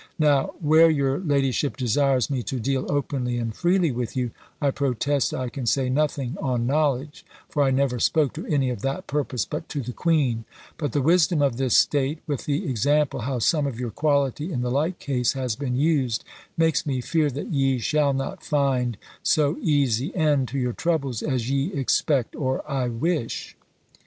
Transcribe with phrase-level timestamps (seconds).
[0.17, 5.31] Now, where your ladyship desires me to deal openly and freely with you, I protest
[5.31, 9.45] I can say nothing on knowledge, for I never spoke to any of that purpose
[9.45, 10.43] but to the queen;
[10.79, 14.61] _but the wisdom of this state, with the example how some of your quality in
[14.63, 16.23] the like case has been used,
[16.57, 21.51] makes me fear that ye shall not find so easy end to your troubles as
[21.51, 23.53] ye expect or I wish_."